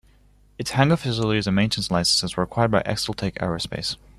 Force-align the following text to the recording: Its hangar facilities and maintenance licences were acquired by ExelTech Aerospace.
Its 0.57 0.71
hangar 0.71 0.95
facilities 0.95 1.45
and 1.45 1.55
maintenance 1.55 1.91
licences 1.91 2.35
were 2.35 2.41
acquired 2.41 2.71
by 2.71 2.81
ExelTech 2.81 3.33
Aerospace. 3.37 3.95